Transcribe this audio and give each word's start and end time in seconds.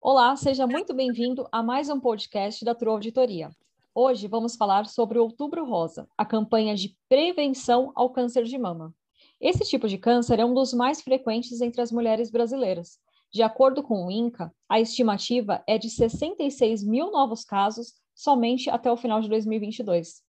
Olá, 0.00 0.36
seja 0.36 0.66
muito 0.66 0.94
bem-vindo 0.94 1.48
a 1.50 1.60
mais 1.62 1.88
um 1.88 1.98
podcast 1.98 2.64
da 2.64 2.74
True 2.74 2.92
Auditoria. 2.92 3.50
Hoje 3.92 4.28
vamos 4.28 4.54
falar 4.54 4.86
sobre 4.86 5.18
o 5.18 5.22
Outubro 5.22 5.64
Rosa, 5.64 6.08
a 6.16 6.24
campanha 6.24 6.76
de 6.76 6.96
prevenção 7.08 7.90
ao 7.96 8.10
câncer 8.10 8.44
de 8.44 8.56
mama. 8.56 8.94
Esse 9.40 9.64
tipo 9.64 9.88
de 9.88 9.98
câncer 9.98 10.38
é 10.38 10.44
um 10.44 10.54
dos 10.54 10.72
mais 10.72 11.00
frequentes 11.00 11.60
entre 11.60 11.80
as 11.80 11.90
mulheres 11.90 12.30
brasileiras. 12.30 13.00
De 13.32 13.42
acordo 13.42 13.82
com 13.82 14.06
o 14.06 14.10
INCA, 14.10 14.54
a 14.68 14.78
estimativa 14.80 15.64
é 15.66 15.76
de 15.76 15.90
66 15.90 16.84
mil 16.84 17.10
novos 17.10 17.44
casos 17.44 17.94
somente 18.14 18.70
até 18.70 18.90
o 18.90 18.96
final 18.96 19.20
de 19.20 19.28
2022. 19.28 20.27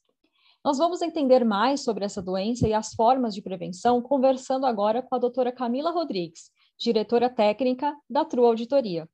Nós 0.64 0.78
vamos 0.78 1.02
entender 1.02 1.44
mais 1.44 1.82
sobre 1.82 2.06
essa 2.06 2.22
doença 2.22 2.66
e 2.66 2.72
as 2.72 2.95
formas 2.95 3.34
de 3.34 3.42
prevenção 3.42 4.00
conversando 4.00 4.64
agora 4.64 5.02
com 5.02 5.14
a 5.14 5.18
doutora 5.18 5.52
Camila 5.52 5.91
Rodrigues, 5.91 6.50
diretora 6.78 7.28
técnica 7.28 7.95
da 8.09 8.24
True 8.24 8.46
Auditoria. 8.46 9.06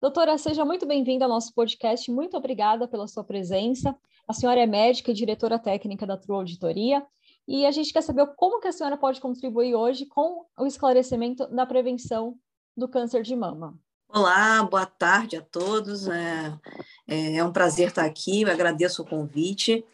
Doutora, 0.00 0.38
seja 0.38 0.64
muito 0.64 0.86
bem-vinda 0.86 1.26
ao 1.26 1.28
nosso 1.28 1.52
podcast. 1.52 2.10
Muito 2.10 2.38
obrigada 2.38 2.88
pela 2.88 3.06
sua 3.06 3.22
presença. 3.22 3.94
A 4.26 4.32
senhora 4.32 4.60
é 4.60 4.66
médica 4.66 5.10
e 5.10 5.14
diretora 5.14 5.58
técnica 5.58 6.06
da 6.06 6.16
True 6.16 6.38
Auditoria. 6.38 7.06
E 7.46 7.66
a 7.66 7.70
gente 7.70 7.92
quer 7.92 8.02
saber 8.02 8.26
como 8.34 8.58
que 8.58 8.68
a 8.68 8.72
senhora 8.72 8.96
pode 8.96 9.20
contribuir 9.20 9.74
hoje 9.74 10.06
com 10.06 10.46
o 10.58 10.66
esclarecimento 10.66 11.46
da 11.48 11.66
prevenção 11.66 12.34
do 12.74 12.88
câncer 12.88 13.22
de 13.22 13.36
mama. 13.36 13.78
Olá, 14.08 14.62
boa 14.62 14.86
tarde 14.86 15.36
a 15.36 15.42
todos. 15.42 16.08
É, 16.08 16.58
é, 17.06 17.36
é 17.36 17.44
um 17.44 17.52
prazer 17.52 17.88
estar 17.88 18.06
aqui, 18.06 18.40
eu 18.40 18.50
agradeço 18.50 19.02
o 19.02 19.06
convite. 19.06 19.84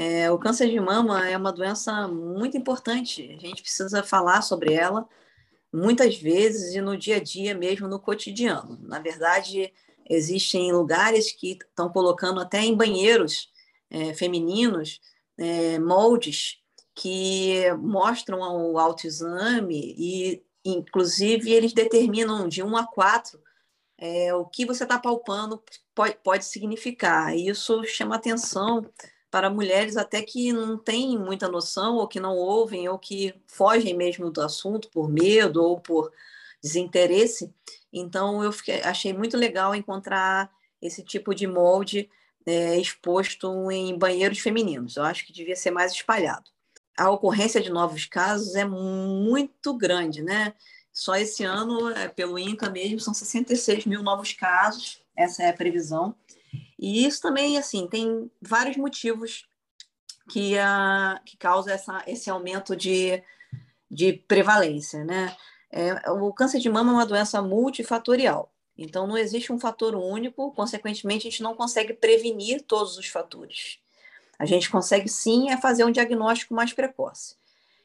É, 0.00 0.30
o 0.30 0.38
câncer 0.38 0.70
de 0.70 0.78
mama 0.78 1.28
é 1.28 1.36
uma 1.36 1.52
doença 1.52 2.06
muito 2.06 2.56
importante, 2.56 3.34
a 3.36 3.40
gente 3.44 3.62
precisa 3.62 4.00
falar 4.00 4.42
sobre 4.42 4.72
ela, 4.72 5.08
muitas 5.72 6.16
vezes 6.16 6.72
e 6.76 6.80
no 6.80 6.96
dia 6.96 7.16
a 7.16 7.20
dia 7.20 7.52
mesmo, 7.52 7.88
no 7.88 7.98
cotidiano. 7.98 8.78
Na 8.82 9.00
verdade, 9.00 9.74
existem 10.08 10.70
lugares 10.70 11.32
que 11.32 11.58
estão 11.68 11.88
colocando 11.88 12.38
até 12.38 12.60
em 12.60 12.76
banheiros 12.76 13.50
é, 13.90 14.14
femininos 14.14 15.00
é, 15.36 15.80
moldes 15.80 16.60
que 16.94 17.64
mostram 17.80 18.38
o 18.70 18.78
autoexame 18.78 19.96
e, 19.98 20.44
inclusive, 20.64 21.50
eles 21.50 21.72
determinam 21.72 22.46
de 22.46 22.62
1 22.62 22.76
a 22.76 22.86
4 22.86 23.42
é, 23.98 24.32
o 24.32 24.44
que 24.44 24.64
você 24.64 24.84
está 24.84 24.96
palpando 24.96 25.60
pode, 25.92 26.16
pode 26.22 26.44
significar. 26.44 27.36
E 27.36 27.48
isso 27.48 27.82
chama 27.82 28.14
atenção 28.14 28.88
para 29.30 29.50
mulheres 29.50 29.96
até 29.96 30.22
que 30.22 30.52
não 30.52 30.78
têm 30.78 31.18
muita 31.18 31.48
noção, 31.48 31.96
ou 31.96 32.08
que 32.08 32.20
não 32.20 32.36
ouvem, 32.36 32.88
ou 32.88 32.98
que 32.98 33.34
fogem 33.46 33.94
mesmo 33.94 34.30
do 34.30 34.40
assunto 34.40 34.88
por 34.88 35.08
medo 35.08 35.62
ou 35.62 35.78
por 35.80 36.12
desinteresse. 36.62 37.52
Então, 37.92 38.42
eu 38.42 38.52
fiquei, 38.52 38.80
achei 38.82 39.12
muito 39.12 39.36
legal 39.36 39.74
encontrar 39.74 40.50
esse 40.80 41.02
tipo 41.02 41.34
de 41.34 41.46
molde 41.46 42.08
é, 42.46 42.78
exposto 42.78 43.70
em 43.70 43.96
banheiros 43.98 44.38
femininos. 44.38 44.96
Eu 44.96 45.04
acho 45.04 45.26
que 45.26 45.32
devia 45.32 45.56
ser 45.56 45.70
mais 45.70 45.92
espalhado. 45.92 46.50
A 46.96 47.10
ocorrência 47.10 47.60
de 47.60 47.70
novos 47.70 48.06
casos 48.06 48.54
é 48.54 48.64
muito 48.64 49.74
grande, 49.74 50.22
né? 50.22 50.54
Só 50.92 51.14
esse 51.14 51.44
ano, 51.44 51.90
é, 51.90 52.08
pelo 52.08 52.38
INCA 52.38 52.70
mesmo, 52.70 52.98
são 52.98 53.14
66 53.14 53.86
mil 53.86 54.02
novos 54.02 54.32
casos, 54.32 55.00
essa 55.14 55.42
é 55.44 55.50
a 55.50 55.52
previsão. 55.52 56.14
E 56.78 57.04
isso 57.06 57.20
também, 57.20 57.58
assim, 57.58 57.86
tem 57.88 58.30
vários 58.40 58.76
motivos 58.76 59.46
que, 60.30 60.54
uh, 60.54 61.22
que 61.24 61.36
causa 61.36 61.72
essa, 61.72 62.02
esse 62.06 62.30
aumento 62.30 62.76
de, 62.76 63.22
de 63.90 64.12
prevalência, 64.12 65.04
né? 65.04 65.36
É, 65.70 66.10
o 66.10 66.32
câncer 66.32 66.60
de 66.60 66.70
mama 66.70 66.92
é 66.92 66.94
uma 66.94 67.06
doença 67.06 67.42
multifatorial. 67.42 68.52
Então, 68.76 69.06
não 69.06 69.18
existe 69.18 69.52
um 69.52 69.58
fator 69.58 69.94
único, 69.94 70.52
consequentemente, 70.52 71.26
a 71.26 71.30
gente 71.30 71.42
não 71.42 71.54
consegue 71.54 71.92
prevenir 71.92 72.62
todos 72.62 72.96
os 72.96 73.08
fatores. 73.08 73.80
A 74.38 74.46
gente 74.46 74.70
consegue, 74.70 75.08
sim, 75.08 75.50
é 75.50 75.56
fazer 75.56 75.84
um 75.84 75.90
diagnóstico 75.90 76.54
mais 76.54 76.72
precoce. 76.72 77.36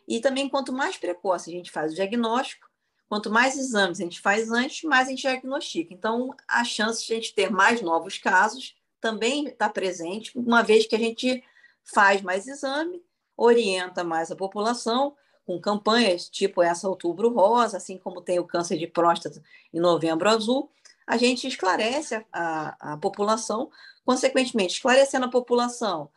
E 0.08 0.20
também, 0.20 0.48
quanto 0.48 0.72
mais 0.72 0.98
precoce 0.98 1.50
a 1.50 1.54
gente 1.54 1.72
faz 1.72 1.92
o 1.92 1.96
diagnóstico, 1.96 2.70
quanto 3.08 3.30
mais 3.30 3.58
exames 3.58 4.00
a 4.00 4.04
gente 4.04 4.20
faz 4.20 4.52
antes, 4.52 4.84
mais 4.84 5.08
a 5.08 5.12
gente 5.12 5.22
diagnostica. 5.22 5.94
Então, 5.94 6.36
a 6.48 6.64
chance 6.64 7.06
de 7.06 7.14
a 7.14 7.16
gente 7.16 7.34
ter 7.34 7.50
mais 7.50 7.82
novos 7.82 8.18
casos 8.18 8.76
também 9.00 9.48
está 9.48 9.70
presente, 9.70 10.32
uma 10.36 10.64
vez 10.64 10.88
que 10.88 10.96
a 10.96 11.00
gente 11.00 11.44
faz 11.84 12.22
mais 12.22 12.48
exame, 12.48 13.02
orienta 13.36 14.04
mais 14.04 14.32
a 14.32 14.36
população, 14.36 15.16
com 15.46 15.60
campanhas 15.60 16.30
tipo 16.30 16.62
essa 16.62 16.88
Outubro 16.88 17.30
Rosa, 17.30 17.78
assim 17.78 17.98
como 17.98 18.22
tem 18.22 18.40
o 18.40 18.46
câncer 18.46 18.78
de 18.78 18.88
próstata 18.88 19.44
em 19.74 19.80
Novembro 19.80 20.30
Azul, 20.30 20.72
a 21.06 21.18
gente 21.18 21.48
esclarece 21.48 22.16
a, 22.16 22.24
a, 22.32 22.94
a 22.94 22.98
população, 22.98 23.70
consequentemente, 24.06 24.76
esclarecendo 24.76 25.26
a 25.26 25.30
população, 25.30 26.10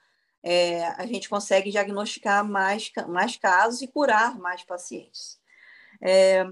é, 0.43 0.87
a 0.97 1.05
gente 1.07 1.29
consegue 1.29 1.73
diagnosticar 1.73 2.45
mais, 2.45 2.93
mais 3.09 3.37
casos 3.37 3.83
e 3.83 3.89
curar 3.89 4.39
mais 4.39 4.63
pacientes. 4.63 5.41
É, 6.01 6.47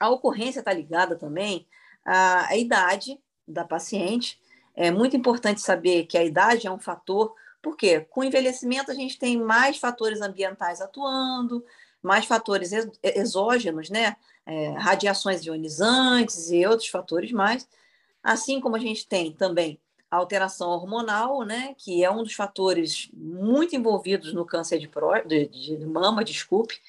a 0.00 0.10
ocorrência 0.10 0.60
está 0.60 0.72
ligada 0.72 1.16
também 1.16 1.66
à, 2.04 2.48
à 2.48 2.56
idade 2.56 3.20
da 3.46 3.64
paciente, 3.64 4.40
é 4.74 4.90
muito 4.90 5.16
importante 5.16 5.60
saber 5.60 6.04
que 6.06 6.18
a 6.18 6.24
idade 6.24 6.66
é 6.66 6.70
um 6.70 6.78
fator, 6.78 7.34
porque 7.62 8.00
com 8.00 8.20
o 8.20 8.24
envelhecimento 8.24 8.90
a 8.90 8.94
gente 8.94 9.18
tem 9.18 9.40
mais 9.40 9.78
fatores 9.78 10.20
ambientais 10.20 10.80
atuando, 10.80 11.64
mais 12.02 12.26
fatores 12.26 12.70
exógenos, 13.02 13.90
né? 13.90 14.16
É, 14.44 14.70
radiações 14.78 15.44
ionizantes 15.44 16.50
e 16.50 16.64
outros 16.64 16.88
fatores 16.88 17.32
mais, 17.32 17.68
assim 18.22 18.60
como 18.60 18.76
a 18.76 18.78
gente 18.78 19.04
tem 19.08 19.32
também 19.32 19.80
a 20.08 20.16
alteração 20.16 20.68
hormonal, 20.70 21.42
né, 21.42 21.74
que 21.76 22.04
é 22.04 22.10
um 22.10 22.22
dos 22.22 22.32
fatores 22.32 23.10
muito 23.12 23.74
envolvidos 23.74 24.32
no 24.32 24.44
câncer 24.44 24.78
de, 24.78 24.86
pró, 24.86 25.18
de, 25.18 25.46
de 25.46 25.84
mama, 25.84 26.24
desculpe. 26.24 26.80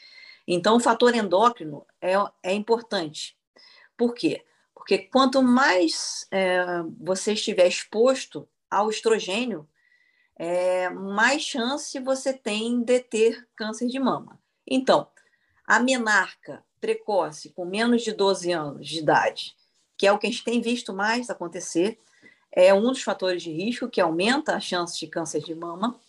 Então, 0.48 0.78
o 0.78 0.80
fator 0.80 1.14
endócrino 1.14 1.86
é, 2.02 2.14
é 2.42 2.54
importante. 2.54 3.38
Por 3.98 4.14
quê? 4.14 4.46
Porque 4.74 5.00
quanto 5.00 5.44
mais 5.44 6.26
é, 6.32 6.64
você 7.00 7.34
estiver 7.34 7.68
exposto 7.68 8.48
ao 8.70 8.90
estrogênio, 8.90 9.68
é, 10.38 10.90
mais 10.90 11.42
chance 11.42 12.00
você 12.00 12.32
tem 12.32 12.82
de 12.82 13.00
ter 13.00 13.48
câncer 13.56 13.88
de 13.88 14.00
mama. 14.00 14.40
Então, 14.66 15.08
a 15.66 15.80
menarca 15.80 16.64
precoce, 16.80 17.50
com 17.50 17.66
menos 17.66 18.04
de 18.04 18.14
12 18.14 18.52
anos 18.52 18.88
de 18.88 19.00
idade, 19.00 19.56
que 19.98 20.06
é 20.06 20.12
o 20.12 20.18
que 20.18 20.28
a 20.28 20.30
gente 20.30 20.44
tem 20.44 20.62
visto 20.62 20.94
mais 20.94 21.30
acontecer, 21.30 22.00
é 22.52 22.74
um 22.74 22.84
dos 22.84 23.02
fatores 23.02 23.44
de 23.44 23.52
risco 23.52 23.90
que 23.90 24.00
aumenta 24.00 24.56
a 24.56 24.60
chance 24.60 24.98
de 24.98 25.08
câncer 25.08 25.42
de 25.42 25.54
mama. 25.54 26.00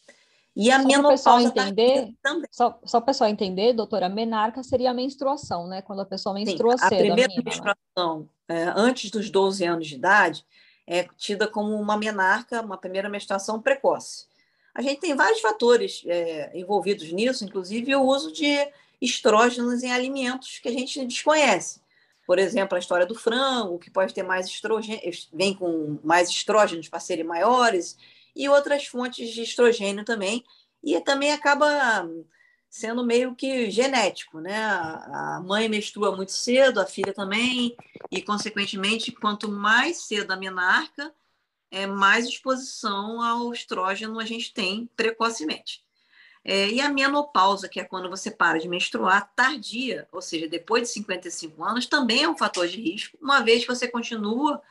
E 0.59 0.73
a 0.73 0.83
só 0.83 0.89
menopausa 0.89 1.47
entender, 1.47 2.13
também. 2.21 2.49
Só, 2.51 2.81
só 2.85 2.99
para 2.99 3.05
o 3.05 3.07
pessoal 3.07 3.31
entender, 3.31 3.73
doutora, 3.73 4.09
menarca 4.09 4.61
seria 4.65 4.91
a 4.91 4.95
menstruação, 4.95 5.69
né? 5.69 5.83
Quando 5.83 6.01
a 6.01 6.05
pessoa 6.05 6.35
menstrua 6.35 6.77
Sim, 6.77 6.85
a 6.85 6.89
cedo. 6.89 6.99
A 6.99 7.05
primeira 7.05 7.33
a 7.33 7.43
menstruação, 7.45 8.29
é, 8.49 8.65
antes 8.75 9.09
dos 9.09 9.31
12 9.31 9.65
anos 9.65 9.87
de 9.87 9.95
idade, 9.95 10.45
é 10.85 11.05
tida 11.17 11.47
como 11.47 11.77
uma 11.77 11.97
menarca, 11.97 12.61
uma 12.61 12.77
primeira 12.77 13.09
menstruação 13.09 13.63
precoce. 13.63 14.27
A 14.75 14.83
gente 14.83 15.01
tem 15.01 15.15
vários 15.15 15.41
fatores 15.41 16.03
é, 16.07 16.51
envolvidos 16.59 17.13
nisso, 17.13 17.45
inclusive 17.45 17.95
o 17.95 18.03
uso 18.03 18.33
de 18.33 18.49
estrógenos 19.01 19.85
em 19.85 19.93
alimentos 19.93 20.59
que 20.59 20.69
a 20.69 20.73
gente 20.73 21.07
desconhece. 21.07 21.81
Por 22.27 22.37
exemplo, 22.37 22.75
a 22.75 22.81
história 22.81 23.07
do 23.07 23.15
frango, 23.15 23.79
que 23.79 23.93
pode 23.93 24.13
ter 24.13 24.25
mais 24.25 24.47
estrogênio, 24.47 25.01
vem 25.33 25.55
com 25.55 26.01
mais 26.03 26.29
estrógenos 26.29 26.89
para 26.89 26.99
serem 26.99 27.25
maiores, 27.25 27.97
e 28.39 28.49
outras 28.49 28.87
fontes 28.87 29.31
de 29.31 29.43
estrogênio 29.43 30.05
também, 30.05 30.45
e 30.83 30.99
também 31.01 31.33
acaba 31.33 32.09
sendo 32.71 33.05
meio 33.05 33.35
que 33.35 33.69
genético, 33.69 34.41
né? 34.41 34.57
A 34.57 35.43
mãe 35.45 35.69
menstrua 35.69 36.15
muito 36.15 36.31
cedo, 36.31 36.81
a 36.81 36.87
filha 36.87 37.13
também, 37.13 37.77
e 38.13 38.23
consequentemente, 38.23 39.11
quanto 39.11 39.51
mais 39.51 40.03
cedo 40.07 40.31
a 40.31 40.37
menarca, 40.37 41.13
é 41.71 41.85
mais 41.87 42.27
exposição 42.27 43.21
ao 43.21 43.53
estrógeno 43.53 44.21
a 44.21 44.25
gente 44.25 44.55
tem 44.55 44.89
precocemente. 44.97 45.83
É, 46.45 46.69
e 46.71 46.81
a 46.81 46.89
menopausa, 46.89 47.69
que 47.69 47.81
é 47.81 47.85
quando 47.85 48.09
você 48.09 48.31
para 48.31 48.59
de 48.59 48.69
menstruar, 48.69 49.33
tardia, 49.35 50.09
ou 50.13 50.23
seja, 50.23 50.49
depois 50.49 50.83
de 50.85 50.89
55 50.91 51.63
anos, 51.65 51.87
também 51.87 52.23
é 52.23 52.29
um 52.29 52.39
fator 52.39 52.69
de 52.69 52.81
risco, 52.81 53.19
uma 53.21 53.41
vez 53.41 53.63
que 53.63 53.75
você 53.75 53.89
continua 53.89 54.63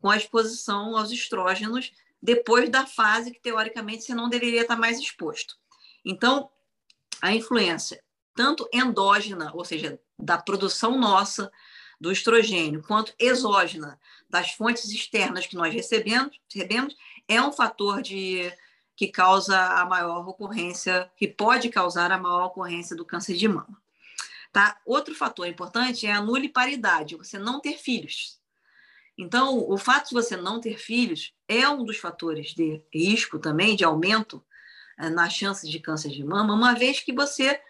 com 0.00 0.10
a 0.10 0.16
exposição 0.16 0.96
aos 0.96 1.10
estrógenos 1.10 1.92
depois 2.22 2.68
da 2.70 2.86
fase 2.86 3.30
que, 3.30 3.40
teoricamente, 3.40 4.04
você 4.04 4.14
não 4.14 4.28
deveria 4.28 4.62
estar 4.62 4.76
mais 4.76 4.98
exposto. 4.98 5.56
Então, 6.04 6.50
a 7.20 7.34
influência, 7.34 8.02
tanto 8.34 8.68
endógena, 8.72 9.50
ou 9.54 9.64
seja, 9.64 10.00
da 10.18 10.38
produção 10.38 10.98
nossa 10.98 11.50
do 12.00 12.12
estrogênio, 12.12 12.82
quanto 12.82 13.14
exógena, 13.18 13.98
das 14.28 14.50
fontes 14.52 14.90
externas 14.90 15.46
que 15.46 15.56
nós 15.56 15.72
recebemos, 15.72 16.38
recebemos 16.52 16.94
é 17.26 17.40
um 17.40 17.52
fator 17.52 18.02
de, 18.02 18.52
que 18.94 19.08
causa 19.08 19.58
a 19.58 19.84
maior 19.84 20.26
ocorrência, 20.28 21.10
que 21.16 21.26
pode 21.26 21.68
causar 21.68 22.10
a 22.12 22.18
maior 22.18 22.46
ocorrência 22.46 22.94
do 22.94 23.04
câncer 23.04 23.34
de 23.34 23.48
mama. 23.48 23.80
Tá? 24.52 24.80
Outro 24.86 25.14
fator 25.14 25.46
importante 25.46 26.06
é 26.06 26.12
a 26.12 26.20
nuliparidade, 26.20 27.16
você 27.16 27.38
não 27.38 27.60
ter 27.60 27.78
filhos. 27.78 28.35
Então, 29.18 29.58
o 29.70 29.78
fato 29.78 30.08
de 30.08 30.14
você 30.14 30.36
não 30.36 30.60
ter 30.60 30.78
filhos 30.78 31.32
é 31.48 31.66
um 31.68 31.84
dos 31.84 31.96
fatores 31.96 32.54
de 32.54 32.82
risco 32.92 33.38
também, 33.38 33.74
de 33.74 33.84
aumento 33.84 34.44
é, 34.98 35.08
na 35.08 35.28
chance 35.30 35.68
de 35.68 35.80
câncer 35.80 36.10
de 36.10 36.22
mama, 36.22 36.54
uma 36.54 36.74
vez 36.74 37.00
que 37.00 37.12
você 37.12 37.60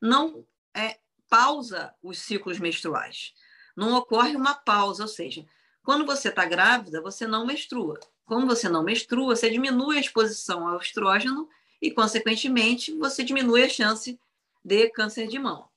não 0.00 0.44
é, 0.74 0.98
pausa 1.28 1.94
os 2.02 2.18
ciclos 2.18 2.58
menstruais. 2.58 3.32
Não 3.76 3.94
ocorre 3.94 4.34
uma 4.34 4.54
pausa, 4.54 5.02
ou 5.04 5.08
seja, 5.08 5.46
quando 5.84 6.04
você 6.04 6.28
está 6.28 6.44
grávida, 6.44 7.00
você 7.00 7.26
não 7.26 7.46
menstrua. 7.46 8.00
Como 8.24 8.46
você 8.46 8.68
não 8.68 8.82
menstrua, 8.82 9.36
você 9.36 9.48
diminui 9.48 9.98
a 9.98 10.00
exposição 10.00 10.66
ao 10.66 10.80
estrógeno 10.80 11.48
e, 11.80 11.92
consequentemente, 11.92 12.92
você 12.96 13.22
diminui 13.22 13.62
a 13.62 13.68
chance 13.68 14.18
de 14.64 14.90
câncer 14.90 15.28
de 15.28 15.38
mama. 15.38 15.68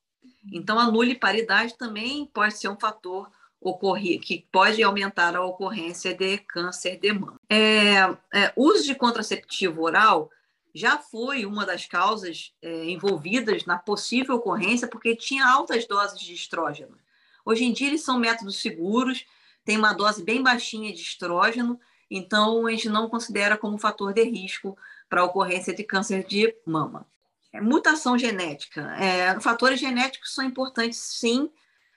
Então, 0.52 0.78
a 0.78 0.90
nuliparidade 0.90 1.76
também 1.76 2.26
pode 2.26 2.56
ser 2.56 2.68
um 2.68 2.78
fator 2.78 3.30
ocorrer, 3.60 4.18
que 4.20 4.46
pode 4.50 4.82
aumentar 4.82 5.36
a 5.36 5.44
ocorrência 5.44 6.14
de 6.14 6.38
câncer 6.38 6.98
de 6.98 7.12
mama. 7.12 7.38
É, 7.48 7.98
é, 8.32 8.52
uso 8.56 8.84
de 8.84 8.94
contraceptivo 8.94 9.82
oral 9.82 10.30
já 10.74 10.98
foi 10.98 11.44
uma 11.44 11.66
das 11.66 11.84
causas 11.84 12.54
é, 12.62 12.84
envolvidas 12.84 13.66
na 13.66 13.76
possível 13.76 14.36
ocorrência, 14.36 14.88
porque 14.88 15.14
tinha 15.14 15.46
altas 15.46 15.86
doses 15.86 16.20
de 16.20 16.32
estrógeno. 16.32 16.96
Hoje 17.44 17.64
em 17.64 17.72
dia, 17.72 17.88
eles 17.88 18.02
são 18.02 18.18
métodos 18.18 18.60
seguros, 18.60 19.26
tem 19.64 19.76
uma 19.76 19.92
dose 19.92 20.22
bem 20.22 20.42
baixinha 20.42 20.92
de 20.92 21.00
estrógeno, 21.00 21.78
então 22.10 22.66
a 22.66 22.70
gente 22.70 22.88
não 22.88 23.08
considera 23.08 23.56
como 23.56 23.78
fator 23.78 24.12
de 24.12 24.22
risco 24.22 24.76
para 25.08 25.20
a 25.20 25.24
ocorrência 25.24 25.74
de 25.74 25.84
câncer 25.84 26.24
de 26.24 26.54
mama. 26.64 27.06
É, 27.52 27.60
mutação 27.60 28.16
genética. 28.16 28.94
É, 28.96 29.38
fatores 29.40 29.80
genéticos 29.80 30.32
são 30.32 30.44
importantes, 30.44 30.98
sim, 30.98 31.50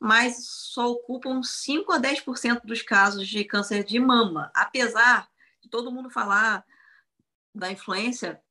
mas 0.04 0.46
só 0.50 0.92
ocupam 0.92 1.42
5 1.42 1.94
a 1.94 1.98
10% 1.98 2.66
dos 2.66 2.82
casos 2.82 3.26
de 3.26 3.46
câncer 3.46 3.86
de 3.86 3.98
mama, 4.02 4.52
apesar 4.54 5.30
de 5.62 5.70
todo 5.70 5.94
mundo 5.94 6.10
falar 6.10 6.66
da 7.56 7.72
influência 7.72 8.42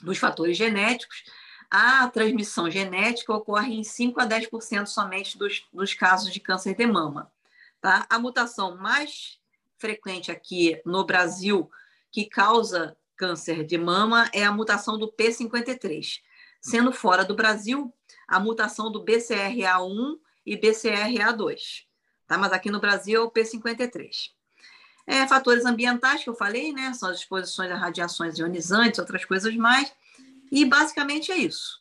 dos 0.00 0.16
fatores 0.16 0.56
genéticos, 0.56 1.24
a 1.70 2.08
transmissão 2.08 2.70
genética 2.70 3.34
ocorre 3.34 3.74
em 3.74 3.84
5 3.84 4.18
a 4.18 4.26
10% 4.26 4.86
somente 4.86 5.36
dos, 5.36 5.66
dos 5.70 5.92
casos 5.92 6.32
de 6.32 6.40
câncer 6.40 6.74
de 6.74 6.86
mama. 6.86 7.30
Tá? 7.78 8.06
A 8.08 8.18
mutação 8.18 8.78
mais 8.78 9.38
frequente 9.76 10.30
aqui 10.30 10.80
no 10.82 11.04
Brasil 11.04 11.70
que 12.10 12.24
causa 12.24 12.96
câncer 13.18 13.66
de 13.66 13.76
mama 13.76 14.30
é 14.32 14.46
a 14.46 14.52
mutação 14.52 14.96
do 14.98 15.12
P53, 15.12 16.22
sendo 16.58 16.90
fora 16.90 17.22
do 17.22 17.34
Brasil 17.34 17.92
a 18.26 18.40
mutação 18.40 18.90
do 18.90 19.04
BCRA1 19.04 20.24
e 20.46 20.56
BCRA2. 20.56 21.84
Tá? 22.26 22.38
Mas 22.38 22.52
aqui 22.52 22.70
no 22.70 22.80
Brasil 22.80 23.20
é 23.20 23.24
o 23.24 23.30
P53. 23.30 24.30
É, 25.06 25.26
fatores 25.26 25.64
ambientais 25.64 26.24
que 26.24 26.30
eu 26.30 26.34
falei, 26.34 26.72
né? 26.72 26.92
São 26.94 27.10
as 27.10 27.18
exposições 27.18 27.70
a 27.70 27.76
radiações 27.76 28.38
ionizantes, 28.38 28.98
outras 28.98 29.24
coisas 29.24 29.54
mais. 29.56 29.92
E 30.50 30.64
basicamente 30.64 31.30
é 31.30 31.36
isso. 31.36 31.80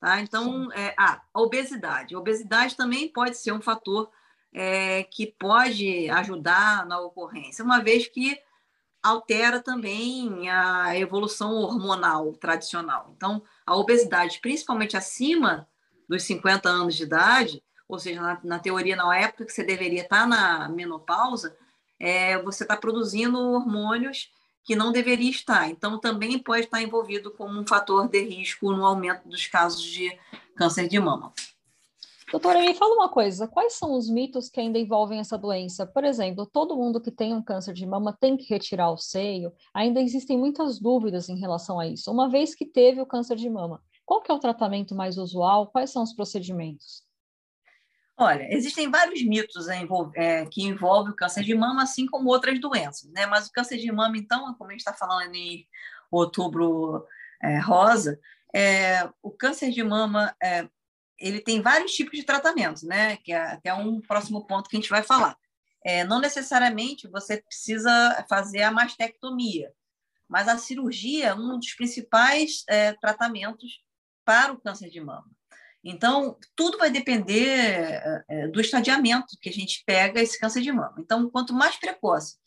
Tá? 0.00 0.20
Então, 0.20 0.70
é, 0.72 0.94
ah, 0.98 1.22
a 1.32 1.40
obesidade. 1.40 2.14
A 2.14 2.18
obesidade 2.18 2.76
também 2.76 3.08
pode 3.08 3.36
ser 3.36 3.52
um 3.52 3.62
fator 3.62 4.10
é, 4.52 5.04
que 5.04 5.26
pode 5.26 6.08
ajudar 6.10 6.86
na 6.86 7.00
ocorrência, 7.00 7.64
uma 7.64 7.80
vez 7.80 8.06
que 8.06 8.38
altera 9.02 9.60
também 9.60 10.48
a 10.48 10.96
evolução 10.98 11.52
hormonal 11.54 12.32
tradicional. 12.34 13.12
Então, 13.16 13.42
a 13.66 13.76
obesidade, 13.76 14.40
principalmente 14.40 14.96
acima 14.96 15.68
dos 16.08 16.22
50 16.22 16.68
anos 16.68 16.94
de 16.94 17.02
idade, 17.02 17.62
ou 17.94 17.98
seja, 17.98 18.20
na, 18.20 18.40
na 18.44 18.58
teoria, 18.58 18.96
na 18.96 19.16
época 19.16 19.44
que 19.44 19.52
você 19.52 19.64
deveria 19.64 20.02
estar 20.02 20.26
na 20.26 20.68
menopausa, 20.68 21.56
é, 21.98 22.40
você 22.42 22.64
está 22.64 22.76
produzindo 22.76 23.38
hormônios 23.38 24.30
que 24.64 24.74
não 24.74 24.92
deveria 24.92 25.30
estar. 25.30 25.68
Então, 25.70 25.98
também 25.98 26.38
pode 26.38 26.64
estar 26.64 26.82
envolvido 26.82 27.30
como 27.30 27.58
um 27.58 27.66
fator 27.66 28.08
de 28.08 28.20
risco 28.22 28.72
no 28.72 28.84
aumento 28.84 29.28
dos 29.28 29.46
casos 29.46 29.82
de 29.82 30.18
câncer 30.56 30.88
de 30.88 30.98
mama. 30.98 31.32
Doutora, 32.30 32.58
me 32.58 32.74
fala 32.74 32.94
uma 32.94 33.08
coisa: 33.08 33.46
quais 33.46 33.74
são 33.74 33.92
os 33.92 34.08
mitos 34.08 34.48
que 34.48 34.58
ainda 34.58 34.78
envolvem 34.78 35.20
essa 35.20 35.38
doença? 35.38 35.86
Por 35.86 36.02
exemplo, 36.02 36.44
todo 36.44 36.76
mundo 36.76 37.00
que 37.00 37.10
tem 37.10 37.32
um 37.32 37.42
câncer 37.42 37.72
de 37.72 37.86
mama 37.86 38.16
tem 38.18 38.36
que 38.36 38.48
retirar 38.52 38.90
o 38.90 38.96
seio? 38.96 39.52
Ainda 39.72 40.00
existem 40.00 40.36
muitas 40.36 40.80
dúvidas 40.80 41.28
em 41.28 41.38
relação 41.38 41.78
a 41.78 41.86
isso. 41.86 42.10
Uma 42.10 42.28
vez 42.28 42.54
que 42.54 42.64
teve 42.64 43.00
o 43.00 43.06
câncer 43.06 43.36
de 43.36 43.48
mama, 43.48 43.80
qual 44.04 44.20
que 44.20 44.32
é 44.32 44.34
o 44.34 44.40
tratamento 44.40 44.94
mais 44.94 45.16
usual? 45.16 45.68
Quais 45.68 45.90
são 45.90 46.02
os 46.02 46.12
procedimentos? 46.12 47.03
Olha, 48.16 48.46
existem 48.52 48.88
vários 48.88 49.22
mitos 49.24 49.66
é, 50.14 50.46
que 50.46 50.62
envolvem 50.62 51.12
o 51.12 51.16
câncer 51.16 51.42
de 51.42 51.54
mama, 51.54 51.82
assim 51.82 52.06
como 52.06 52.28
outras 52.28 52.60
doenças, 52.60 53.10
né? 53.10 53.26
Mas 53.26 53.48
o 53.48 53.52
câncer 53.52 53.76
de 53.76 53.90
mama, 53.90 54.16
então, 54.16 54.54
como 54.54 54.70
a 54.70 54.72
gente 54.72 54.80
está 54.80 54.92
falando 54.92 55.34
em 55.34 55.66
outubro 56.10 57.04
é, 57.42 57.58
rosa, 57.58 58.20
é, 58.54 59.08
o 59.20 59.32
câncer 59.32 59.70
de 59.72 59.82
mama 59.82 60.34
é, 60.40 60.68
ele 61.18 61.40
tem 61.40 61.60
vários 61.60 61.92
tipos 61.92 62.16
de 62.18 62.24
tratamentos, 62.24 62.84
né? 62.84 63.16
Que 63.16 63.32
é 63.32 63.38
até 63.38 63.74
um 63.74 64.00
próximo 64.00 64.46
ponto 64.46 64.68
que 64.68 64.76
a 64.76 64.80
gente 64.80 64.90
vai 64.90 65.02
falar. 65.02 65.36
É, 65.84 66.04
não 66.04 66.20
necessariamente 66.20 67.08
você 67.08 67.42
precisa 67.42 68.24
fazer 68.28 68.62
a 68.62 68.70
mastectomia, 68.70 69.72
mas 70.28 70.48
a 70.48 70.56
cirurgia 70.56 71.26
é 71.26 71.34
um 71.34 71.58
dos 71.58 71.74
principais 71.74 72.64
é, 72.68 72.92
tratamentos 72.94 73.82
para 74.24 74.52
o 74.52 74.60
câncer 74.60 74.88
de 74.88 75.00
mama. 75.00 75.28
Então, 75.84 76.38
tudo 76.56 76.78
vai 76.78 76.90
depender 76.90 78.00
é, 78.28 78.48
do 78.48 78.60
estadiamento 78.60 79.36
que 79.40 79.50
a 79.50 79.52
gente 79.52 79.82
pega 79.84 80.20
esse 80.20 80.38
câncer 80.38 80.62
de 80.62 80.72
mama. 80.72 80.94
Então, 80.98 81.28
quanto 81.28 81.52
mais 81.52 81.76
precoce 81.76 82.38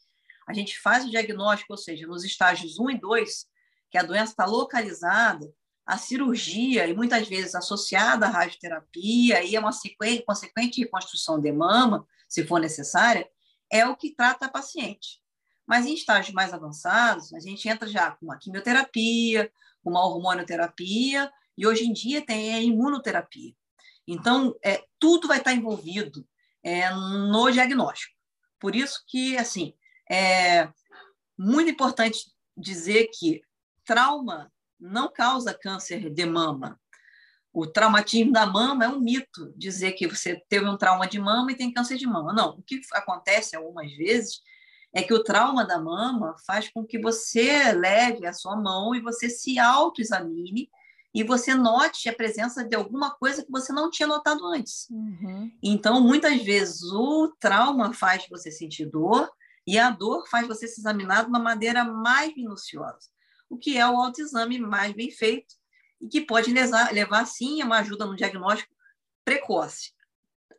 a 0.48 0.54
gente 0.54 0.80
faz 0.80 1.04
o 1.04 1.10
diagnóstico, 1.10 1.74
ou 1.74 1.78
seja, 1.78 2.08
nos 2.08 2.24
estágios 2.24 2.80
1 2.80 2.92
e 2.92 3.00
2, 3.00 3.46
que 3.92 3.98
a 3.98 4.04
doença 4.04 4.32
está 4.32 4.46
localizada, 4.46 5.46
a 5.86 5.98
cirurgia, 5.98 6.88
e 6.88 6.96
muitas 6.96 7.28
vezes 7.28 7.54
associada 7.54 8.26
à 8.26 8.30
radioterapia, 8.30 9.44
e 9.44 9.56
é 9.56 9.60
uma 9.60 9.72
consequente 10.26 10.82
reconstrução 10.82 11.40
de 11.40 11.52
mama, 11.52 12.08
se 12.30 12.46
for 12.46 12.60
necessária, 12.60 13.30
é 13.70 13.86
o 13.86 13.96
que 13.96 14.16
trata 14.16 14.46
a 14.46 14.50
paciente. 14.50 15.22
Mas 15.66 15.86
em 15.86 15.94
estágios 15.94 16.34
mais 16.34 16.54
avançados, 16.54 17.34
a 17.34 17.40
gente 17.40 17.68
entra 17.68 17.88
já 17.88 18.12
com 18.12 18.26
uma 18.26 18.38
quimioterapia, 18.38 19.52
uma 19.84 20.06
hormonioterapia 20.06 21.30
e 21.58 21.66
hoje 21.66 21.86
em 21.86 21.94
dia 21.94 22.26
tem 22.26 22.54
a 22.54 22.62
imunoterapia. 22.62 23.54
Então, 24.08 24.56
é, 24.64 24.84
tudo 25.00 25.28
vai 25.28 25.40
estar 25.40 25.54
envolvido 25.54 26.26
é, 26.64 26.90
no 26.92 27.52
diagnóstico. 27.52 28.16
Por 28.60 28.76
isso 28.76 29.04
que, 29.08 29.38
assim, 29.38 29.74
é 30.10 30.70
muito 31.38 31.70
importante 31.70 32.32
dizer 32.56 33.10
que 33.14 33.42
trauma 33.84 34.52
não 34.80 35.12
causa 35.12 35.54
câncer 35.54 36.10
de 36.10 36.26
mama. 36.26 36.80
O 37.52 37.66
traumatismo 37.66 38.32
da 38.32 38.46
mama 38.46 38.86
é 38.86 38.88
um 38.88 39.00
mito, 39.00 39.54
dizer 39.56 39.94
que 39.94 40.08
você 40.08 40.40
teve 40.48 40.68
um 40.68 40.78
trauma 40.78 41.08
de 41.08 41.20
mama 41.20 41.52
e 41.52 41.56
tem 41.56 41.74
câncer 41.74 41.98
de 41.98 42.06
mama. 42.06 42.32
Não, 42.32 42.52
o 42.52 42.62
que 42.62 42.80
acontece 42.94 43.56
algumas 43.56 43.92
vezes 43.94 44.42
é 44.94 45.02
que 45.02 45.14
o 45.14 45.24
trauma 45.24 45.66
da 45.66 45.80
mama 45.80 46.36
faz 46.46 46.70
com 46.70 46.86
que 46.86 47.00
você 47.00 47.72
leve 47.72 48.26
a 48.26 48.34
sua 48.34 48.56
mão 48.56 48.96
e 48.96 49.02
você 49.02 49.30
se 49.30 49.60
autoexamine 49.60 50.70
e 51.18 51.24
você 51.24 51.56
note 51.56 52.08
a 52.08 52.14
presença 52.14 52.64
de 52.64 52.76
alguma 52.76 53.10
coisa 53.10 53.44
que 53.44 53.50
você 53.50 53.74
não 53.74 53.90
tinha 53.90 54.06
notado 54.06 54.46
antes. 54.46 54.88
Uhum. 54.92 55.52
Então, 55.64 56.00
muitas 56.00 56.44
vezes, 56.44 56.84
o 56.84 57.36
trauma 57.40 57.92
faz 57.92 58.28
você 58.30 58.52
sentir 58.52 58.86
dor 58.86 59.28
e 59.66 59.80
a 59.80 59.90
dor 59.90 60.30
faz 60.30 60.46
você 60.46 60.68
se 60.68 60.80
examinar 60.80 61.24
de 61.24 61.30
uma 61.30 61.40
maneira 61.40 61.84
mais 61.84 62.36
minuciosa, 62.36 63.10
o 63.50 63.58
que 63.58 63.80
é 63.80 63.88
o 63.90 64.00
autoexame 64.00 64.60
mais 64.60 64.94
bem 64.94 65.10
feito 65.10 65.56
e 66.00 66.08
que 66.08 66.22
pode 66.22 66.54
levar, 66.54 66.94
levar 66.94 67.26
sim, 67.26 67.64
a 67.64 67.66
uma 67.66 67.80
ajuda 67.80 68.06
no 68.06 68.16
diagnóstico 68.16 68.72
precoce. 69.26 69.94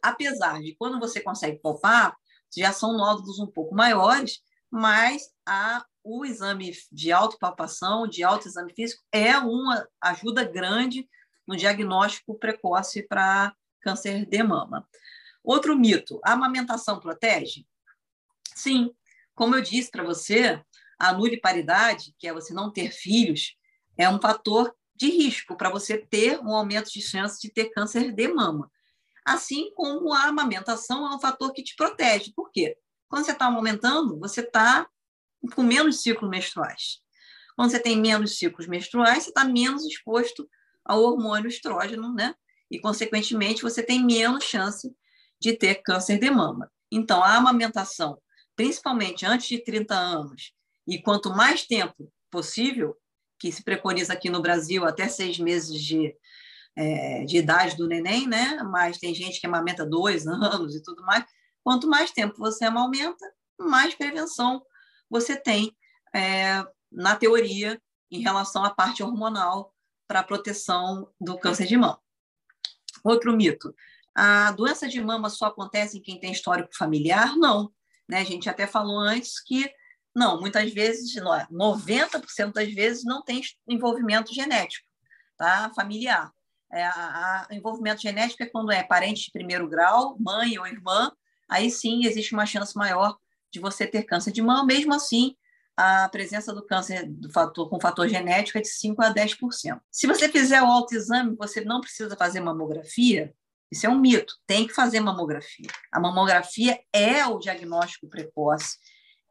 Apesar 0.03 0.61
de 0.61 0.75
quando 0.75 0.99
você 0.99 1.21
consegue 1.21 1.61
palpar, 1.61 2.17
já 2.57 2.73
são 2.73 2.97
nódulos 2.97 3.38
um 3.38 3.47
pouco 3.47 3.77
maiores, 3.77 4.41
mas 4.69 5.23
a 5.47 5.87
o 6.09 6.25
exame 6.25 6.73
de 6.91 7.12
autopalpação, 7.12 8.09
de 8.09 8.25
autoexame 8.25 8.73
físico, 8.73 9.05
é 9.12 9.37
uma 9.37 9.87
ajuda 10.00 10.43
grande 10.43 11.07
no 11.47 11.55
diagnóstico 11.55 12.38
precoce 12.38 13.03
para 13.07 13.55
câncer 13.83 14.25
de 14.25 14.43
mama. 14.43 14.88
Outro 15.45 15.79
mito: 15.79 16.19
a 16.25 16.33
amamentação 16.33 16.99
protege? 16.99 17.67
Sim, 18.55 18.91
como 19.35 19.55
eu 19.55 19.61
disse 19.61 19.91
para 19.91 20.03
você, 20.03 20.62
a 20.99 21.12
nuliparidade, 21.12 22.15
que 22.19 22.27
é 22.27 22.33
você 22.33 22.55
não 22.55 22.73
ter 22.73 22.91
filhos, 22.91 23.55
é 23.97 24.09
um 24.09 24.21
fator 24.21 24.75
de 24.97 25.11
risco 25.11 25.57
para 25.57 25.71
você 25.71 25.99
ter 25.99 26.41
um 26.41 26.55
aumento 26.55 26.91
de 26.91 27.03
chance 27.03 27.41
de 27.41 27.53
ter 27.53 27.67
câncer 27.67 28.12
de 28.12 28.29
mama. 28.29 28.71
Assim 29.25 29.71
como 29.75 30.12
a 30.12 30.25
amamentação 30.25 31.07
é 31.07 31.15
um 31.15 31.21
fator 31.21 31.53
que 31.53 31.62
te 31.62 31.77
protege. 31.77 32.33
Por 32.35 32.50
quê? 32.50 32.77
Quando 33.09 33.27
você 33.27 33.33
está 33.33 33.47
amamentando, 33.47 34.19
você 34.19 34.41
está 34.41 34.88
com 35.54 35.62
menos 35.62 36.02
ciclos 36.02 36.30
menstruais. 36.30 37.00
Quando 37.57 37.71
você 37.71 37.80
tem 37.80 38.00
menos 38.00 38.38
ciclos 38.38 38.66
menstruais, 38.66 39.25
você 39.25 39.30
está 39.30 39.45
menos 39.45 39.85
exposto 39.85 40.49
ao 40.85 41.02
hormônio 41.02 41.49
estrógeno, 41.49 42.14
né? 42.14 42.35
E, 42.71 42.78
consequentemente, 42.78 43.62
você 43.62 43.83
tem 43.83 44.04
menos 44.04 44.45
chance 44.45 44.95
de 45.40 45.52
ter 45.54 45.76
câncer 45.76 46.18
de 46.18 46.30
mama. 46.30 46.71
Então, 46.90 47.23
a 47.23 47.37
amamentação, 47.37 48.18
principalmente 48.57 49.26
antes 49.26 49.49
de 49.49 49.62
30 49.62 49.95
anos, 49.95 50.52
e 50.87 51.00
quanto 51.00 51.30
mais 51.30 51.66
tempo 51.66 52.12
possível, 52.30 52.97
que 53.38 53.52
se 53.52 53.62
preconiza 53.62 54.12
aqui 54.12 54.30
no 54.30 54.42
Brasil 54.42 54.85
até 54.85 55.09
seis 55.09 55.38
meses 55.38 55.80
de, 55.80 56.14
é, 56.76 57.25
de 57.25 57.38
idade 57.38 57.76
do 57.76 57.87
neném, 57.87 58.26
né? 58.26 58.62
Mas 58.64 58.99
tem 58.99 59.14
gente 59.14 59.40
que 59.40 59.47
amamenta 59.47 59.87
dois 59.87 60.26
anos 60.28 60.75
e 60.75 60.83
tudo 60.83 61.02
mais. 61.02 61.25
Quanto 61.62 61.88
mais 61.88 62.11
tempo 62.11 62.37
você 62.38 62.64
amamenta, 62.64 63.25
mais 63.59 63.95
prevenção 63.95 64.62
você 65.09 65.37
tem, 65.37 65.77
é, 66.15 66.65
na 66.91 67.17
teoria, 67.17 67.81
em 68.11 68.21
relação 68.21 68.65
à 68.65 68.71
parte 68.71 69.03
hormonal 69.03 69.75
para 70.07 70.23
proteção 70.23 71.11
do 71.21 71.38
câncer 71.38 71.67
de 71.67 71.77
mama. 71.77 72.00
Outro 73.05 73.37
mito: 73.37 73.75
a 74.15 74.50
doença 74.53 74.88
de 74.88 75.00
mama 75.00 75.29
só 75.29 75.47
acontece 75.47 75.99
em 75.99 76.03
quem 76.03 76.19
tem 76.19 76.33
histórico 76.33 76.77
familiar? 76.77 77.37
Não. 77.37 77.73
Né? 78.09 78.21
A 78.21 78.25
gente 78.25 78.49
até 78.49 78.67
falou 78.67 78.99
antes 78.99 79.41
que 79.41 79.71
não, 80.19 80.41
muitas 80.41 80.73
vezes, 80.73 81.15
90% 81.15 82.53
das 82.53 82.73
vezes, 82.73 83.05
não 83.05 83.23
tem 83.23 83.41
envolvimento 83.69 84.35
genético, 84.35 84.85
tá? 85.37 85.71
familiar. 85.77 86.33
É, 86.73 86.83
a, 86.83 87.47
a, 87.49 87.55
envolvimento 87.55 88.03
genético 88.03 88.43
é 88.43 88.47
quando 88.47 88.73
é 88.73 88.83
parente 88.83 89.27
de 89.27 89.31
primeiro 89.31 89.69
grau, 89.69 90.17
mãe 90.19 90.59
ou 90.59 90.67
irmã, 90.67 91.12
aí 91.49 91.71
sim 91.71 92.05
existe 92.05 92.35
uma 92.35 92.45
chance 92.45 92.77
maior 92.77 93.17
de 93.50 93.61
você 93.61 93.87
ter 93.87 94.05
câncer 94.05 94.33
de 94.33 94.43
mama, 94.43 94.64
mesmo 94.64 94.95
assim, 94.95 95.35
a 95.76 96.09
presença 96.09 96.52
do 96.52 96.64
câncer 96.67 97.07
do 97.07 97.31
fator, 97.31 97.69
com 97.71 97.81
fator 97.81 98.09
genético 98.09 98.59
é 98.59 98.61
de 98.61 98.69
5 98.69 99.00
a 99.00 99.14
10%. 99.14 99.81
Se 99.90 100.07
você 100.07 100.28
fizer 100.28 100.61
o 100.61 100.67
autoexame, 100.67 101.37
você 101.37 101.61
não 101.61 101.81
precisa 101.81 102.17
fazer 102.17 102.40
mamografia, 102.40 103.33
isso 103.71 103.87
é 103.87 103.88
um 103.88 103.99
mito, 103.99 104.35
tem 104.47 104.67
que 104.67 104.73
fazer 104.73 105.00
mamografia. 105.00 105.69
A 105.93 106.00
mamografia 106.00 106.81
é 106.93 107.25
o 107.26 107.38
diagnóstico 107.38 108.09
precoce, 108.09 108.76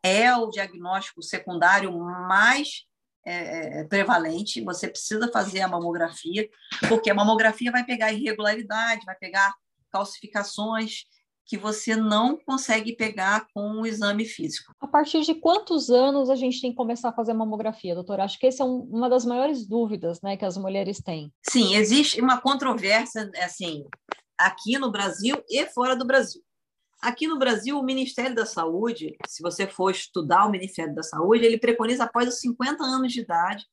é 0.03 0.33
o 0.35 0.49
diagnóstico 0.49 1.21
secundário 1.21 1.91
mais 1.99 2.85
é, 3.25 3.79
é, 3.79 3.83
prevalente. 3.83 4.61
Você 4.61 4.87
precisa 4.87 5.29
fazer 5.31 5.61
a 5.61 5.67
mamografia, 5.67 6.47
porque 6.87 7.09
a 7.09 7.15
mamografia 7.15 7.71
vai 7.71 7.83
pegar 7.83 8.13
irregularidade, 8.13 9.05
vai 9.05 9.15
pegar 9.15 9.53
calcificações 9.91 11.05
que 11.47 11.57
você 11.57 11.95
não 11.95 12.37
consegue 12.37 12.93
pegar 12.93 13.47
com 13.53 13.81
o 13.81 13.85
exame 13.87 14.25
físico. 14.25 14.73
A 14.81 14.87
partir 14.87 15.21
de 15.21 15.33
quantos 15.33 15.89
anos 15.89 16.29
a 16.29 16.35
gente 16.35 16.59
tem 16.59 16.71
que 16.71 16.77
começar 16.77 17.09
a 17.09 17.13
fazer 17.13 17.33
mamografia, 17.33 17.95
doutora? 17.95 18.25
Acho 18.25 18.37
que 18.37 18.47
essa 18.47 18.63
é 18.63 18.65
um, 18.65 18.81
uma 18.81 19.09
das 19.09 19.25
maiores 19.25 19.65
dúvidas 19.65 20.21
né, 20.21 20.35
que 20.35 20.43
as 20.43 20.57
mulheres 20.57 21.01
têm. 21.01 21.31
Sim, 21.49 21.75
existe 21.75 22.19
uma 22.19 22.41
controvérsia 22.41 23.31
assim, 23.37 23.85
aqui 24.37 24.77
no 24.77 24.91
Brasil 24.91 25.41
e 25.49 25.65
fora 25.67 25.95
do 25.95 26.05
Brasil. 26.05 26.41
Aqui 27.01 27.27
no 27.27 27.39
Brasil, 27.39 27.79
o 27.79 27.83
Ministério 27.83 28.35
da 28.35 28.45
Saúde, 28.45 29.15
se 29.27 29.41
você 29.41 29.67
for 29.67 29.91
estudar 29.91 30.45
o 30.45 30.51
Ministério 30.51 30.93
da 30.93 31.03
Saúde, 31.03 31.45
ele 31.45 31.59
preconiza 31.59 32.03
após 32.03 32.27
os 32.27 32.39
50 32.39 32.83
anos 32.83 33.13
de 33.13 33.21
idade 33.21 33.65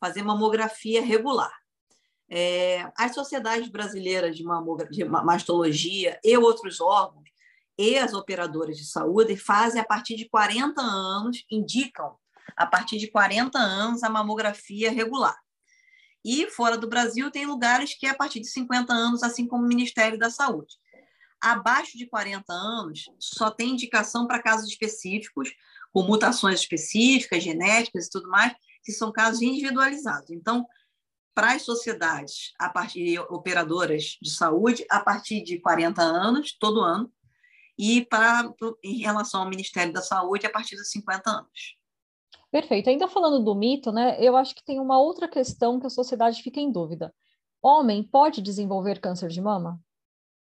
fazer 0.00 0.22
mamografia 0.22 1.02
regular. 1.02 1.52
É, 2.30 2.90
as 2.96 3.14
sociedades 3.14 3.68
brasileiras 3.68 4.36
de, 4.36 4.44
de 4.90 5.04
mastologia 5.04 6.18
e 6.22 6.36
outros 6.36 6.80
órgãos 6.80 7.28
e 7.76 7.98
as 7.98 8.14
operadoras 8.14 8.76
de 8.76 8.84
saúde 8.84 9.36
fazem 9.36 9.80
a 9.80 9.84
partir 9.84 10.14
de 10.14 10.28
40 10.28 10.80
anos, 10.80 11.44
indicam 11.50 12.16
a 12.56 12.66
partir 12.66 12.98
de 12.98 13.10
40 13.10 13.58
anos 13.58 14.02
a 14.02 14.10
mamografia 14.10 14.90
regular. 14.90 15.36
E 16.24 16.46
fora 16.50 16.76
do 16.76 16.88
Brasil 16.88 17.30
tem 17.30 17.46
lugares 17.46 17.94
que 17.94 18.06
é 18.06 18.10
a 18.10 18.14
partir 18.14 18.40
de 18.40 18.48
50 18.48 18.92
anos, 18.92 19.22
assim 19.22 19.46
como 19.46 19.64
o 19.64 19.68
Ministério 19.68 20.18
da 20.18 20.30
Saúde 20.30 20.76
abaixo 21.40 21.96
de 21.96 22.06
40 22.06 22.52
anos 22.52 23.06
só 23.18 23.50
tem 23.50 23.70
indicação 23.70 24.26
para 24.26 24.42
casos 24.42 24.68
específicos, 24.68 25.50
com 25.92 26.02
mutações 26.02 26.60
específicas, 26.60 27.42
genéticas 27.42 28.06
e 28.06 28.10
tudo 28.10 28.28
mais, 28.28 28.54
que 28.84 28.92
são 28.92 29.10
casos 29.10 29.40
individualizados. 29.40 30.30
Então, 30.30 30.66
para 31.34 31.52
as 31.52 31.62
sociedades, 31.62 32.52
a 32.58 32.68
partir 32.68 33.04
de 33.04 33.18
operadoras 33.18 34.18
de 34.20 34.30
saúde, 34.30 34.84
a 34.90 35.00
partir 35.00 35.42
de 35.42 35.60
40 35.60 36.02
anos, 36.02 36.56
todo 36.58 36.80
ano, 36.80 37.12
e 37.78 38.04
para 38.04 38.52
em 38.82 38.98
relação 38.98 39.42
ao 39.42 39.48
Ministério 39.48 39.92
da 39.92 40.02
Saúde, 40.02 40.46
a 40.46 40.50
partir 40.50 40.76
dos 40.76 40.90
50 40.90 41.30
anos. 41.30 41.76
Perfeito. 42.50 42.90
Ainda 42.90 43.08
falando 43.08 43.44
do 43.44 43.54
mito, 43.54 43.92
né, 43.92 44.16
eu 44.20 44.36
acho 44.36 44.54
que 44.54 44.64
tem 44.64 44.80
uma 44.80 45.00
outra 45.00 45.28
questão 45.28 45.78
que 45.78 45.86
a 45.86 45.90
sociedade 45.90 46.42
fica 46.42 46.60
em 46.60 46.70
dúvida. 46.70 47.14
Homem 47.62 48.02
pode 48.02 48.42
desenvolver 48.42 49.00
câncer 49.00 49.28
de 49.28 49.40
mama? 49.40 49.80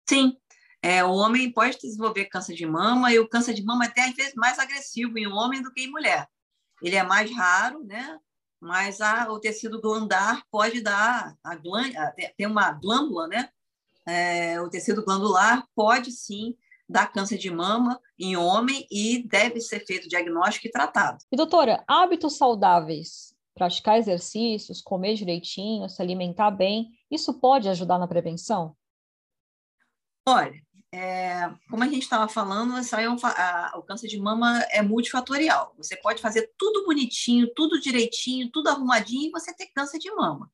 Sim, 0.09 0.37
é, 0.83 1.03
o 1.03 1.13
homem 1.13 1.51
pode 1.51 1.79
desenvolver 1.79 2.27
câncer 2.27 2.55
de 2.55 2.67
mama 2.67 3.11
e 3.11 3.19
o 3.19 3.27
câncer 3.27 3.55
de 3.55 3.65
mama 3.65 3.85
é 3.85 3.89
até 3.89 4.05
às 4.05 4.15
vezes 4.15 4.35
mais 4.35 4.59
agressivo 4.59 5.17
em 5.17 5.27
homem 5.27 5.63
do 5.63 5.73
que 5.73 5.83
em 5.83 5.91
mulher. 5.91 6.29
Ele 6.83 6.95
é 6.95 7.03
mais 7.03 7.35
raro, 7.35 7.83
né? 7.85 8.19
Mas 8.65 8.99
a, 9.03 9.31
o 9.31 9.39
tecido 9.39 9.79
glandar 9.79 10.43
pode 10.51 10.81
dar 10.81 11.37
a 11.45 11.55
glândula, 11.55 12.15
tem 12.35 12.47
uma 12.47 12.73
glândula, 12.73 13.29
né? 13.29 13.51
É, 14.07 14.59
o 14.59 14.71
tecido 14.71 15.05
glandular 15.05 15.67
pode 15.75 16.11
sim 16.11 16.57
dar 16.89 17.13
câncer 17.13 17.37
de 17.37 17.51
mama 17.51 18.01
em 18.19 18.39
homem 18.39 18.87
e 18.91 19.23
deve 19.29 19.61
ser 19.61 19.85
feito 19.85 20.09
diagnóstico 20.09 20.67
e 20.67 20.71
tratado. 20.71 21.19
E 21.31 21.37
doutora, 21.37 21.85
hábitos 21.87 22.39
saudáveis, 22.39 23.35
praticar 23.55 23.99
exercícios, 23.99 24.81
comer 24.81 25.15
direitinho, 25.15 25.87
se 25.87 26.01
alimentar 26.01 26.51
bem, 26.51 26.89
isso 27.11 27.35
pode 27.35 27.69
ajudar 27.69 27.99
na 27.99 28.09
prevenção? 28.09 28.75
Olha, 30.27 30.59
é, 30.97 31.53
como 31.69 31.83
a 31.83 31.89
gente 31.89 32.05
estava 32.05 32.29
falando, 32.29 32.73
é 32.77 33.11
um, 33.11 33.17
a, 33.25 33.73
o 33.77 33.83
câncer 33.83 34.07
de 34.07 34.17
mama 34.17 34.61
é 34.71 34.81
multifatorial. 34.81 35.75
Você 35.77 35.97
pode 35.97 36.23
fazer 36.23 36.53
tudo 36.57 36.85
bonitinho, 36.85 37.53
tudo 37.53 37.81
direitinho, 37.81 38.49
tudo 38.53 38.69
arrumadinho 38.69 39.27
e 39.27 39.31
você 39.33 39.53
ter 39.53 39.67
câncer 39.75 39.99
de 39.99 40.09
mama. 40.13 40.49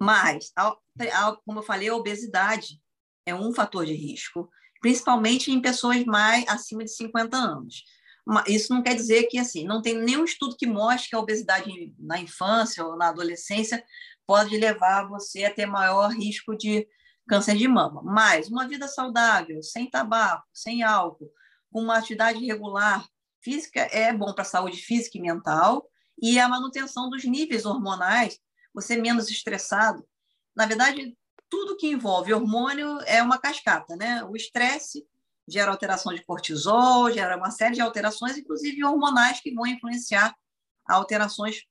Mas, 0.00 0.52
a, 0.54 0.68
a, 0.68 1.36
como 1.44 1.58
eu 1.58 1.64
falei, 1.64 1.88
a 1.88 1.96
obesidade 1.96 2.80
é 3.26 3.34
um 3.34 3.52
fator 3.52 3.84
de 3.84 3.92
risco, 3.92 4.48
principalmente 4.80 5.50
em 5.50 5.60
pessoas 5.60 6.04
mais 6.04 6.46
acima 6.46 6.84
de 6.84 6.92
50 6.92 7.36
anos. 7.36 7.82
Isso 8.46 8.72
não 8.72 8.84
quer 8.84 8.94
dizer 8.94 9.24
que 9.24 9.36
assim, 9.36 9.64
não 9.64 9.82
tem 9.82 9.98
nenhum 9.98 10.24
estudo 10.24 10.56
que 10.56 10.66
mostre 10.66 11.10
que 11.10 11.16
a 11.16 11.20
obesidade 11.20 11.92
na 11.98 12.20
infância 12.20 12.84
ou 12.84 12.96
na 12.96 13.08
adolescência 13.08 13.82
pode 14.24 14.56
levar 14.56 15.08
você 15.08 15.44
a 15.44 15.52
ter 15.52 15.66
maior 15.66 16.12
risco 16.12 16.56
de 16.56 16.86
câncer 17.26 17.56
de 17.56 17.66
mama. 17.68 18.02
Mas 18.02 18.48
uma 18.48 18.66
vida 18.66 18.88
saudável, 18.88 19.62
sem 19.62 19.90
tabaco, 19.90 20.46
sem 20.52 20.82
álcool, 20.82 21.30
com 21.70 21.82
uma 21.82 21.98
atividade 21.98 22.44
regular 22.44 23.06
física 23.42 23.80
é 23.92 24.12
bom 24.12 24.32
para 24.32 24.42
a 24.42 24.46
saúde 24.46 24.78
física 24.78 25.18
e 25.18 25.20
mental 25.20 25.88
e 26.20 26.38
a 26.38 26.48
manutenção 26.48 27.10
dos 27.10 27.24
níveis 27.24 27.66
hormonais, 27.66 28.38
você 28.72 28.96
menos 28.96 29.30
estressado. 29.30 30.06
Na 30.54 30.66
verdade, 30.66 31.16
tudo 31.48 31.76
que 31.76 31.86
envolve 31.86 32.32
hormônio 32.32 32.98
é 33.02 33.22
uma 33.22 33.38
cascata, 33.38 33.94
né? 33.96 34.24
O 34.24 34.34
estresse 34.34 35.06
gera 35.46 35.70
alteração 35.70 36.12
de 36.12 36.24
cortisol, 36.24 37.10
gera 37.12 37.36
uma 37.36 37.50
série 37.50 37.74
de 37.74 37.80
alterações, 37.80 38.36
inclusive 38.36 38.82
hormonais, 38.82 39.40
que 39.40 39.54
vão 39.54 39.66
influenciar 39.66 40.34
alterações 40.84 41.62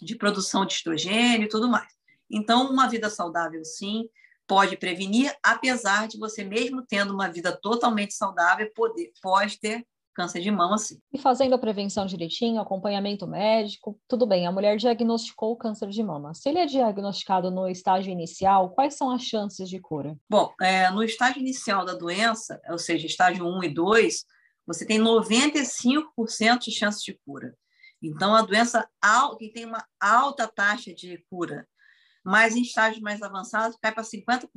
de 0.00 0.14
produção 0.14 0.64
de 0.64 0.74
estrogênio 0.74 1.46
e 1.46 1.48
tudo 1.48 1.68
mais. 1.68 1.92
Então, 2.30 2.70
uma 2.70 2.88
vida 2.88 3.10
saudável, 3.10 3.64
sim, 3.64 4.08
pode 4.52 4.76
prevenir, 4.76 5.34
apesar 5.42 6.06
de 6.06 6.18
você 6.18 6.44
mesmo 6.44 6.84
tendo 6.86 7.14
uma 7.14 7.26
vida 7.26 7.58
totalmente 7.58 8.12
saudável, 8.12 8.70
poder, 8.74 9.10
pode 9.22 9.58
ter 9.58 9.82
câncer 10.14 10.42
de 10.42 10.50
mama, 10.50 10.76
sim. 10.76 10.98
E 11.10 11.18
fazendo 11.18 11.54
a 11.54 11.58
prevenção 11.58 12.04
direitinho, 12.04 12.60
acompanhamento 12.60 13.26
médico, 13.26 13.98
tudo 14.06 14.26
bem, 14.26 14.46
a 14.46 14.52
mulher 14.52 14.76
diagnosticou 14.76 15.52
o 15.52 15.56
câncer 15.56 15.88
de 15.88 16.02
mama. 16.02 16.34
Se 16.34 16.50
ele 16.50 16.58
é 16.58 16.66
diagnosticado 16.66 17.50
no 17.50 17.66
estágio 17.66 18.12
inicial, 18.12 18.68
quais 18.74 18.92
são 18.92 19.10
as 19.10 19.22
chances 19.22 19.70
de 19.70 19.80
cura? 19.80 20.18
Bom, 20.28 20.52
é, 20.60 20.90
no 20.90 21.02
estágio 21.02 21.40
inicial 21.40 21.86
da 21.86 21.94
doença, 21.94 22.60
ou 22.68 22.76
seja, 22.76 23.06
estágio 23.06 23.46
1 23.46 23.64
e 23.64 23.68
2, 23.70 24.22
você 24.66 24.84
tem 24.84 25.00
95% 25.00 26.58
de 26.58 26.70
chance 26.70 27.02
de 27.02 27.18
cura. 27.24 27.56
Então, 28.02 28.34
a 28.34 28.42
doença 28.42 28.86
que 29.38 29.48
tem 29.48 29.64
uma 29.64 29.82
alta 29.98 30.46
taxa 30.46 30.92
de 30.92 31.24
cura 31.30 31.66
mas 32.24 32.54
em 32.54 32.62
estágios 32.62 33.02
mais 33.02 33.20
avançados 33.22 33.76
cai 33.80 33.92
para 33.92 34.04
50%. 34.04 34.48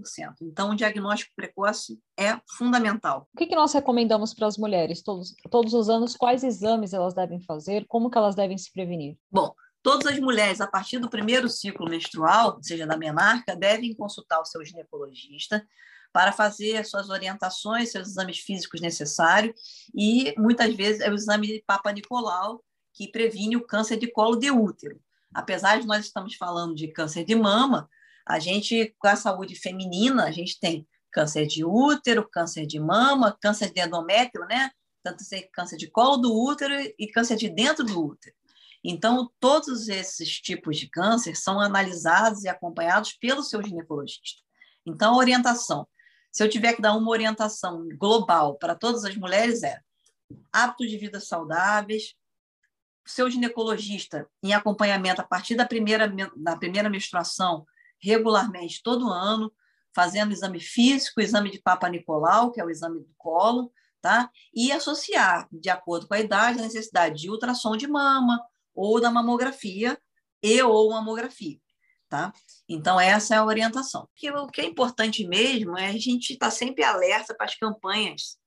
Então, 0.42 0.70
o 0.70 0.76
diagnóstico 0.76 1.34
precoce 1.36 2.00
é 2.18 2.40
fundamental. 2.58 3.28
O 3.34 3.38
que, 3.38 3.48
que 3.48 3.56
nós 3.56 3.74
recomendamos 3.74 4.34
para 4.34 4.48
as 4.48 4.58
mulheres 4.58 5.02
todos, 5.02 5.34
todos 5.50 5.74
os 5.74 5.90
anos? 5.90 6.16
Quais 6.16 6.44
exames 6.44 6.94
elas 6.94 7.14
devem 7.14 7.42
fazer? 7.42 7.86
Como 7.88 8.10
que 8.10 8.18
elas 8.18 8.36
devem 8.36 8.58
se 8.58 8.72
prevenir? 8.72 9.18
Bom, 9.32 9.54
todas 9.82 10.12
as 10.12 10.20
mulheres, 10.20 10.62
a 10.62 10.68
partir 10.68 11.00
do 11.00 11.10
primeiro 11.10 11.50
ciclo 11.50 11.90
menstrual, 11.90 12.60
seja 12.62 12.86
da 12.86 12.98
menarca, 12.98 13.56
devem 13.56 13.96
consultar 13.96 14.40
o 14.40 14.46
seu 14.46 14.64
ginecologista 14.64 15.66
para 16.14 16.32
fazer 16.32 16.86
suas 16.86 17.10
orientações, 17.10 17.92
seus 17.92 18.08
exames 18.08 18.40
físicos 18.40 18.80
necessários 18.80 19.54
e, 19.94 20.34
muitas 20.38 20.74
vezes, 20.74 21.02
é 21.02 21.10
o 21.10 21.16
exame 21.16 21.48
de 21.48 21.64
Papa 21.68 21.92
Nicolau, 21.92 22.64
que 22.94 23.12
previne 23.12 23.58
o 23.58 23.66
câncer 23.66 23.98
de 23.98 24.10
colo 24.10 24.38
de 24.38 24.50
útero 24.50 24.98
apesar 25.36 25.80
de 25.80 25.86
nós 25.86 26.06
estamos 26.06 26.36
falando 26.36 26.74
de 26.74 26.88
câncer 26.88 27.26
de 27.26 27.36
mama, 27.36 27.90
a 28.26 28.40
gente, 28.40 28.96
com 28.98 29.08
a 29.08 29.16
saúde 29.16 29.54
feminina, 29.54 30.24
a 30.24 30.32
gente 30.32 30.60
tem 30.60 30.88
câncer 31.12 31.46
de 31.46 31.64
útero, 31.64 32.28
câncer 32.28 32.66
de 32.66 32.80
mama, 32.80 33.38
câncer 33.42 33.72
de 33.72 33.82
endométrio, 33.82 34.46
né? 34.46 34.72
Tanto 35.04 35.24
câncer 35.54 35.78
de 35.78 35.92
colo 35.92 36.18
do 36.18 36.34
útero 36.34 36.74
e 36.98 37.08
câncer 37.08 37.36
de 37.36 37.50
dentro 37.50 37.84
do 37.84 38.04
útero. 38.04 38.36
Então, 38.84 39.30
todos 39.40 39.88
esses 39.90 40.40
tipos 40.40 40.78
de 40.78 40.88
câncer 40.88 41.36
são 41.36 41.60
analisados 41.60 42.44
e 42.44 42.48
acompanhados 42.48 43.14
pelo 43.14 43.44
seu 43.44 43.62
ginecologista. 43.62 44.42
Então, 44.86 45.16
orientação. 45.16 45.88
Se 46.32 46.44
eu 46.44 46.50
tiver 46.50 46.74
que 46.74 46.82
dar 46.82 46.94
uma 46.94 47.10
orientação 47.10 47.88
global 47.98 48.58
para 48.58 48.76
todas 48.76 49.04
as 49.04 49.16
mulheres, 49.16 49.64
é 49.64 49.80
hábitos 50.52 50.90
de 50.90 50.98
vida 50.98 51.20
saudáveis, 51.20 52.16
seu 53.06 53.30
ginecologista 53.30 54.28
em 54.42 54.54
acompanhamento 54.54 55.22
a 55.22 55.24
partir 55.24 55.56
da 55.56 55.66
primeira, 55.66 56.12
da 56.36 56.58
primeira 56.58 56.90
menstruação, 56.90 57.66
regularmente, 58.02 58.82
todo 58.84 59.10
ano, 59.10 59.52
fazendo 59.94 60.34
exame 60.34 60.60
físico, 60.60 61.22
exame 61.22 61.52
de 61.52 61.62
Papa 61.62 61.88
Nicolau, 61.88 62.52
que 62.52 62.60
é 62.60 62.66
o 62.66 62.70
exame 62.70 63.00
do 63.00 63.14
colo, 63.18 63.72
tá? 64.02 64.30
E 64.54 64.72
associar, 64.72 65.48
de 65.52 65.70
acordo 65.70 66.08
com 66.08 66.14
a 66.14 66.20
idade, 66.20 66.60
a 66.60 66.64
necessidade 66.64 67.22
de 67.22 67.30
ultrassom 67.30 67.78
de 67.78 67.88
mama 67.88 68.42
ou 68.74 69.00
da 69.00 69.10
mamografia 69.10 69.98
e 70.44 70.62
ou 70.62 70.92
mamografia, 70.92 71.58
tá? 72.10 72.34
Então, 72.68 73.00
essa 73.00 73.36
é 73.36 73.38
a 73.38 73.46
orientação. 73.46 74.08
Porque 74.12 74.30
o 74.30 74.48
que 74.48 74.62
é 74.62 74.66
importante 74.66 75.26
mesmo 75.26 75.78
é 75.78 75.88
a 75.88 75.94
gente 75.94 76.34
estar 76.34 76.48
tá 76.48 76.52
sempre 76.52 76.84
alerta 76.84 77.34
para 77.34 77.46
as 77.46 77.56
campanhas 77.56 78.38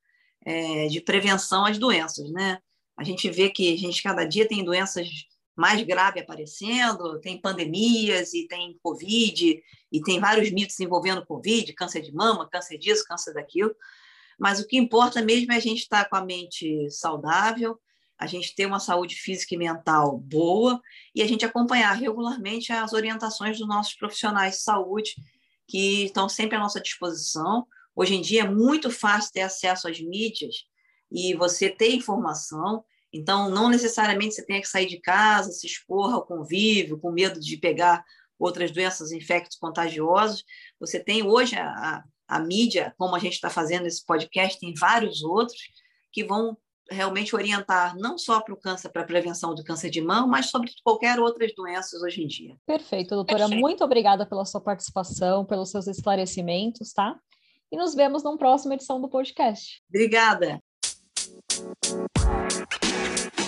é, 0.44 0.86
de 0.88 1.00
prevenção 1.00 1.64
às 1.64 1.78
doenças, 1.78 2.30
né? 2.30 2.58
A 2.98 3.04
gente 3.04 3.30
vê 3.30 3.48
que 3.48 3.72
a 3.72 3.78
gente 3.78 4.02
cada 4.02 4.24
dia 4.24 4.48
tem 4.48 4.64
doenças 4.64 5.08
mais 5.56 5.80
grave 5.82 6.18
aparecendo, 6.18 7.20
tem 7.20 7.40
pandemias 7.40 8.34
e 8.34 8.48
tem 8.48 8.76
Covid, 8.82 9.62
e 9.92 10.02
tem 10.02 10.18
vários 10.18 10.50
mitos 10.50 10.78
envolvendo 10.80 11.24
Covid, 11.24 11.72
câncer 11.74 12.02
de 12.02 12.12
mama, 12.12 12.48
câncer 12.48 12.76
disso, 12.76 13.04
câncer 13.06 13.32
daquilo. 13.32 13.72
Mas 14.36 14.58
o 14.58 14.66
que 14.66 14.76
importa 14.76 15.22
mesmo 15.22 15.52
é 15.52 15.56
a 15.56 15.60
gente 15.60 15.78
estar 15.78 16.08
com 16.08 16.16
a 16.16 16.24
mente 16.24 16.90
saudável, 16.90 17.78
a 18.18 18.26
gente 18.26 18.52
ter 18.52 18.66
uma 18.66 18.80
saúde 18.80 19.14
física 19.14 19.54
e 19.54 19.58
mental 19.58 20.18
boa 20.18 20.82
e 21.14 21.22
a 21.22 21.26
gente 21.26 21.44
acompanhar 21.44 21.92
regularmente 21.92 22.72
as 22.72 22.92
orientações 22.92 23.58
dos 23.58 23.68
nossos 23.68 23.94
profissionais 23.94 24.56
de 24.56 24.62
saúde 24.62 25.14
que 25.68 26.06
estão 26.06 26.28
sempre 26.28 26.56
à 26.56 26.58
nossa 26.58 26.80
disposição. 26.80 27.64
Hoje 27.94 28.16
em 28.16 28.20
dia 28.20 28.42
é 28.42 28.48
muito 28.48 28.90
fácil 28.90 29.32
ter 29.32 29.42
acesso 29.42 29.86
às 29.86 30.00
mídias 30.00 30.66
e 31.10 31.34
você 31.34 31.70
ter 31.70 31.94
informação. 31.94 32.84
Então, 33.12 33.50
não 33.50 33.68
necessariamente 33.68 34.34
você 34.34 34.44
tenha 34.44 34.60
que 34.60 34.68
sair 34.68 34.86
de 34.86 35.00
casa, 35.00 35.50
se 35.50 35.66
expor 35.66 36.12
ao 36.12 36.26
convívio, 36.26 36.98
com 36.98 37.10
medo 37.10 37.40
de 37.40 37.56
pegar 37.56 38.04
outras 38.38 38.70
doenças, 38.70 39.12
infectos 39.12 39.56
contagiosos. 39.56 40.44
Você 40.78 41.00
tem 41.00 41.22
hoje 41.22 41.56
a, 41.56 41.68
a, 41.68 42.04
a 42.28 42.40
mídia, 42.40 42.94
como 42.96 43.16
a 43.16 43.18
gente 43.18 43.34
está 43.34 43.50
fazendo 43.50 43.86
esse 43.86 44.04
podcast, 44.04 44.60
tem 44.60 44.74
vários 44.74 45.22
outros 45.22 45.58
que 46.12 46.24
vão 46.24 46.56
realmente 46.90 47.34
orientar 47.34 47.96
não 47.98 48.16
só 48.16 48.40
para 48.40 48.54
o 48.54 48.56
câncer, 48.56 48.88
para 48.88 49.02
a 49.02 49.06
prevenção 49.06 49.54
do 49.54 49.62
câncer 49.62 49.90
de 49.90 50.00
mão, 50.00 50.26
mas 50.26 50.48
sobre 50.50 50.70
qualquer 50.82 51.18
outras 51.18 51.54
doenças 51.54 52.02
hoje 52.02 52.22
em 52.22 52.26
dia. 52.26 52.56
Perfeito, 52.66 53.14
doutora. 53.14 53.40
Perfeito. 53.40 53.60
Muito 53.60 53.84
obrigada 53.84 54.26
pela 54.26 54.44
sua 54.44 54.60
participação, 54.60 55.44
pelos 55.44 55.70
seus 55.70 55.86
esclarecimentos, 55.86 56.92
tá? 56.92 57.18
E 57.70 57.76
nos 57.76 57.94
vemos 57.94 58.22
numa 58.22 58.38
próxima 58.38 58.74
edição 58.74 59.00
do 59.00 59.08
podcast. 59.08 59.82
Obrigada. 59.90 60.62
Thank 61.58 63.38
you. 63.40 63.47